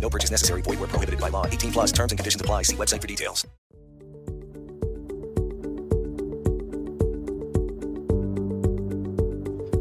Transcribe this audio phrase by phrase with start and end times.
[0.00, 0.62] No purchase necessary.
[0.62, 1.46] Void where prohibited by law.
[1.46, 2.62] 18 plus terms and conditions apply.
[2.62, 3.44] See website for details.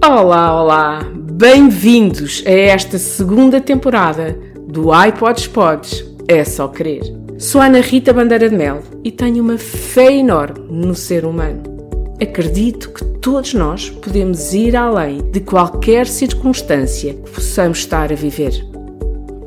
[0.07, 0.99] Olá, olá!
[1.31, 7.01] Bem-vindos a esta segunda temporada do iPods Pods É Só Querer.
[7.39, 11.63] Sou Ana Rita Bandeira de Mel e tenho uma fé enorme no ser humano.
[12.21, 18.74] Acredito que todos nós podemos ir além de qualquer circunstância que possamos estar a viver.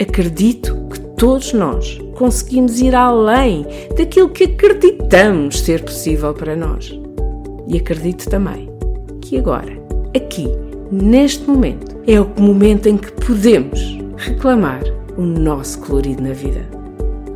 [0.01, 6.93] Acredito que todos nós conseguimos ir além daquilo que acreditamos ser possível para nós.
[7.67, 8.71] E acredito também
[9.21, 9.73] que agora,
[10.17, 10.49] aqui,
[10.91, 14.83] neste momento, é o momento em que podemos reclamar
[15.17, 16.69] o nosso colorido na vida.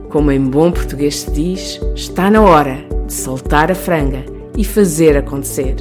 [0.09, 4.25] Como em bom português se diz, está na hora de soltar a franga
[4.57, 5.77] e fazer acontecer.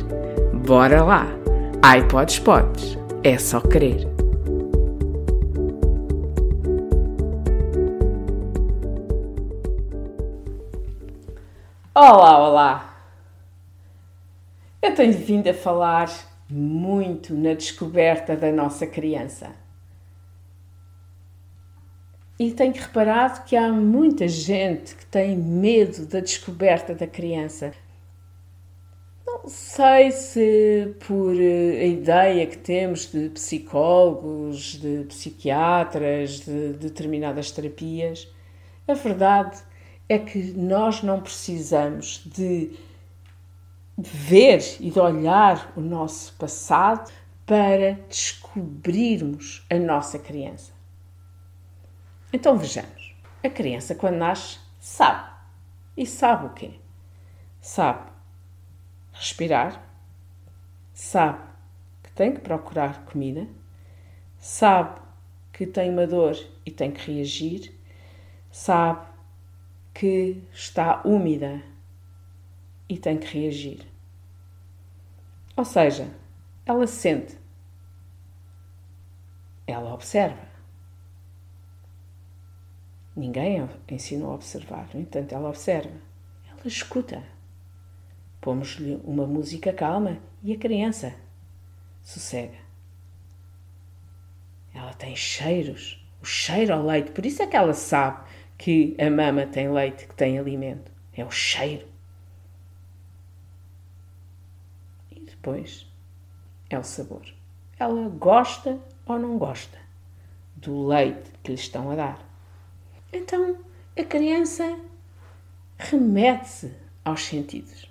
[0.65, 1.27] Bora lá!
[1.97, 4.10] iPods podes, é só querer.
[11.93, 13.03] Olá, olá!
[14.81, 16.09] Eu tenho vindo a falar
[16.49, 19.51] muito na descoberta da nossa criança.
[22.39, 27.73] E tenho reparado que há muita gente que tem medo da descoberta da criança.
[29.27, 38.29] Não sei se por a ideia que temos de psicólogos, de psiquiatras, de determinadas terapias,
[38.87, 39.61] a verdade
[40.11, 42.77] é que nós não precisamos de
[43.97, 47.09] ver e de olhar o nosso passado
[47.45, 50.73] para descobrirmos a nossa criança.
[52.33, 53.15] Então vejamos.
[53.41, 55.31] A criança, quando nasce, sabe.
[55.95, 56.71] E sabe o quê?
[57.61, 58.11] Sabe
[59.13, 59.81] respirar,
[60.93, 61.39] sabe
[62.03, 63.47] que tem que procurar comida,
[64.37, 64.99] sabe
[65.53, 66.35] que tem uma dor
[66.65, 67.73] e tem que reagir,
[68.51, 69.10] sabe
[69.93, 71.61] que está úmida
[72.87, 73.85] e tem que reagir.
[75.55, 76.09] Ou seja,
[76.65, 77.37] ela sente,
[79.67, 80.49] ela observa.
[83.15, 85.93] Ninguém ensinou a observar, no entanto, ela observa,
[86.49, 87.23] ela escuta.
[88.39, 91.13] Pomos-lhe uma música calma e a criança
[92.01, 92.57] sossega.
[94.73, 98.27] Ela tem cheiros, o cheiro ao leite, por isso é que ela sabe
[98.61, 100.91] que a mama tem leite, que tem alimento.
[101.13, 101.87] É o cheiro.
[105.09, 105.87] E depois
[106.69, 107.25] é o sabor.
[107.79, 109.79] Ela gosta ou não gosta
[110.55, 112.23] do leite que lhe estão a dar.
[113.11, 113.57] Então
[113.97, 114.79] a criança
[115.79, 116.71] remete-se
[117.03, 117.89] aos sentidos.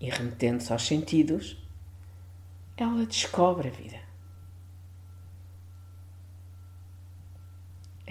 [0.00, 1.64] E remetendo-se aos sentidos,
[2.76, 4.09] ela descobre a vida.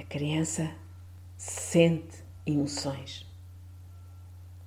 [0.09, 0.71] Criança
[1.37, 3.31] sente emoções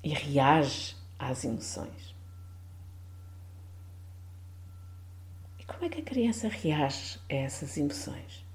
[0.04, 2.14] e reage às emoções.
[5.58, 8.46] E como é que a criança reage a essas emoções?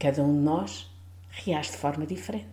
[0.00, 0.90] Cada um de nós
[1.30, 2.48] reage de forma diferente.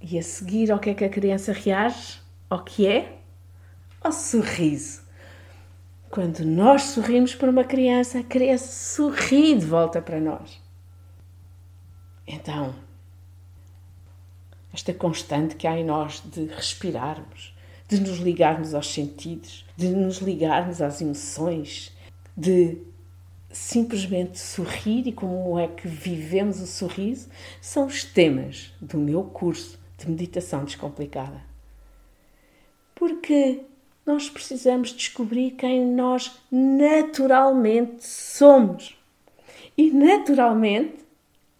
[0.00, 2.22] E a seguir, ao que é que a criança reage?
[2.48, 3.20] Ao que é?
[4.00, 5.02] Ao sorriso.
[6.08, 10.69] Quando nós sorrimos para uma criança, a criança sorri de volta para nós.
[12.32, 12.72] Então,
[14.72, 17.52] esta constante que há em nós de respirarmos,
[17.88, 21.92] de nos ligarmos aos sentidos, de nos ligarmos às emoções,
[22.36, 22.78] de
[23.50, 27.28] simplesmente sorrir e como é que vivemos o sorriso,
[27.60, 31.42] são os temas do meu curso de meditação descomplicada.
[32.94, 33.62] Porque
[34.06, 38.96] nós precisamos descobrir quem nós naturalmente somos.
[39.76, 40.99] E naturalmente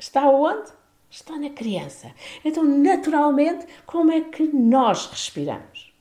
[0.00, 0.70] está onde?
[1.11, 2.14] Está na criança.
[2.44, 5.93] Então, naturalmente, como é que nós respiramos?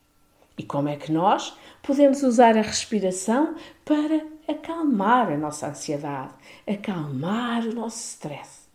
[0.58, 3.56] E como é que nós podemos usar a respiração
[3.86, 6.34] para acalmar a nossa ansiedade,
[6.68, 8.68] acalmar o nosso stress?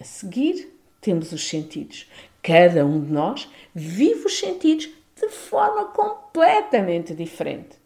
[0.00, 2.10] A seguir, temos os sentidos.
[2.42, 7.78] Cada um de nós vive os sentidos de forma completamente diferente.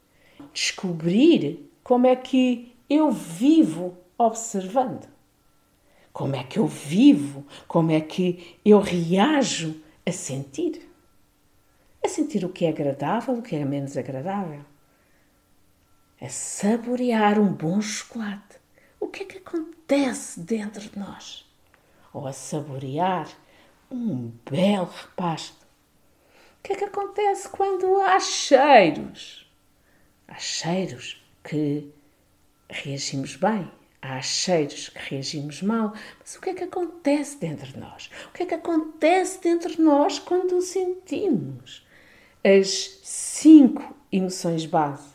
[0.53, 5.09] Descobrir como é que eu vivo observando.
[6.13, 7.47] Como é que eu vivo?
[7.67, 10.89] Como é que eu reajo a sentir?
[12.05, 14.61] A sentir o que é agradável, o que é menos agradável.
[16.21, 18.59] A saborear um bom chocolate.
[19.01, 21.45] O que é que acontece dentro de nós?
[22.13, 23.29] Ou a saborear
[23.91, 25.65] um belo repasto.
[26.59, 29.51] O que é que acontece quando há cheiros?
[30.27, 31.93] Há cheiros que
[32.71, 33.71] reagimos bem,
[34.05, 38.11] há cheiros que reagimos mal, mas o que é que acontece dentro de nós?
[38.29, 41.87] O que é que acontece dentro de nós quando sentimos
[42.45, 45.09] as cinco emoções base?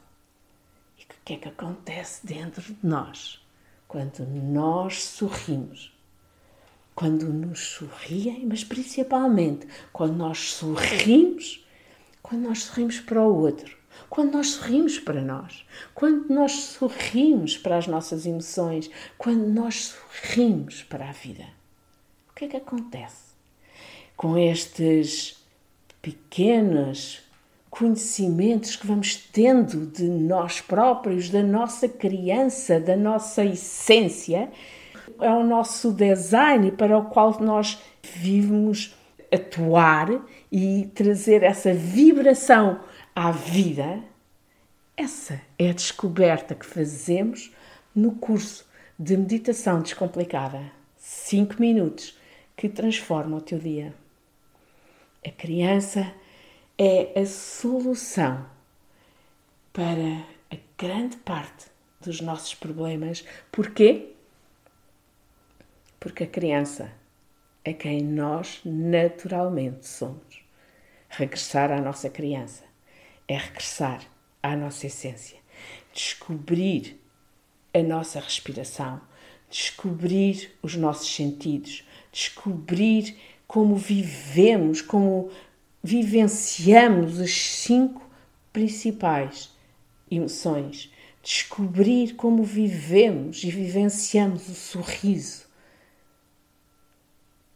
[0.97, 3.45] E o que é que acontece dentro de nós
[3.87, 5.95] quando nós sorrimos?
[6.95, 11.65] Quando nos sorriem, mas principalmente quando nós sorrimos,
[12.21, 13.78] quando nós sorrimos para o outro
[14.09, 20.83] quando nós sorrimos para nós, quando nós sorrimos para as nossas emoções, quando nós sorrimos
[20.83, 21.45] para a vida.
[22.29, 23.33] O que é que acontece?
[24.15, 25.43] Com estes
[26.01, 27.21] pequenos
[27.69, 34.51] conhecimentos que vamos tendo de nós próprios, da nossa criança, da nossa essência,
[35.21, 38.95] é o nosso design para o qual nós vivemos
[39.31, 40.09] atuar
[40.51, 42.79] e trazer essa vibração
[43.19, 44.01] à vida,
[44.95, 47.53] essa é a descoberta que fazemos
[47.93, 48.65] no curso
[48.97, 50.71] de meditação descomplicada.
[50.95, 52.17] 5 minutos
[52.55, 53.93] que transforma o teu dia.
[55.25, 56.13] A criança
[56.77, 58.45] é a solução
[59.73, 61.65] para a grande parte
[61.99, 63.25] dos nossos problemas.
[63.51, 64.13] Porquê?
[65.99, 66.89] Porque a criança
[67.65, 70.41] é quem nós naturalmente somos.
[71.09, 72.68] Regressar à nossa criança
[73.29, 74.01] é regressar
[74.41, 75.37] à nossa essência,
[75.93, 76.99] descobrir
[77.71, 78.99] a nossa respiração,
[79.47, 83.15] descobrir os nossos sentidos, descobrir
[83.47, 85.29] como vivemos, como
[85.83, 88.01] vivenciamos as cinco
[88.51, 89.51] principais
[90.09, 90.91] emoções,
[91.21, 95.47] descobrir como vivemos e vivenciamos o sorriso,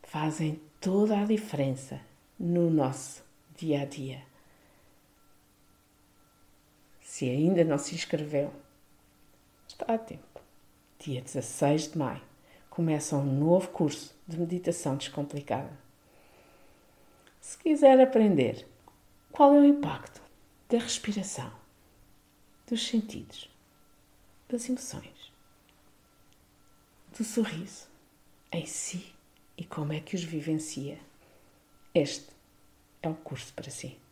[0.04, 2.00] fazem toda a diferença
[2.40, 3.24] no nosso
[3.58, 4.33] dia a dia.
[7.14, 8.52] Se ainda não se inscreveu,
[9.68, 10.42] está a tempo.
[10.98, 12.24] Dia 16 de maio
[12.72, 15.70] começa um novo curso de meditação descomplicada.
[17.40, 18.68] Se quiser aprender
[19.32, 20.24] qual é o impacto
[20.68, 21.54] da respiração,
[22.66, 23.48] dos sentidos,
[24.50, 25.32] das emoções,
[27.16, 27.86] do sorriso
[28.52, 29.14] em si
[29.56, 30.98] e como é que os vivencia,
[31.94, 32.26] este
[33.04, 34.03] é o curso para si.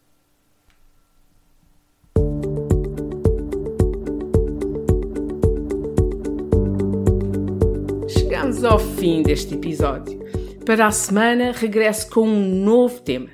[8.51, 10.20] Chegamos ao fim deste episódio.
[10.65, 13.29] Para a semana, regresso com um novo tema.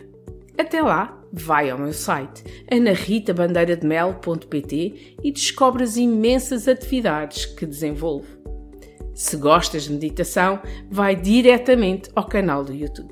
[0.57, 8.27] Até lá, vai ao meu site anaritabandeira-de-mel.pt e descobre as imensas atividades que desenvolvo.
[9.13, 10.59] Se gostas de meditação,
[10.89, 13.11] vai diretamente ao canal do YouTube.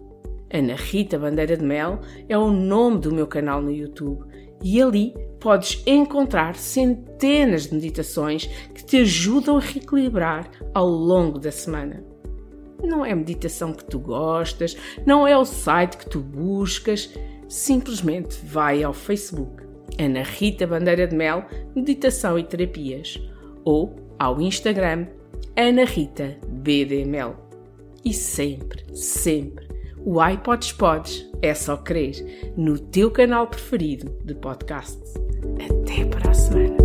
[0.54, 4.24] Ana Rita Bandeira de Mel é o nome do meu canal no YouTube
[4.66, 11.52] e ali podes encontrar centenas de meditações que te ajudam a reequilibrar ao longo da
[11.52, 12.04] semana.
[12.84, 17.14] Não é a meditação que tu gostas, não é o site que tu buscas,
[17.48, 19.64] simplesmente vai ao Facebook
[20.00, 21.46] Ana Rita Bandeira de Mel
[21.76, 23.22] Meditação e Terapias
[23.64, 25.06] ou ao Instagram
[25.56, 27.36] Ana Rita BDML.
[28.04, 29.65] E sempre, sempre,
[30.06, 35.16] o iPods Pods é só crer no teu canal preferido de podcasts.
[35.60, 36.85] Até para a semana.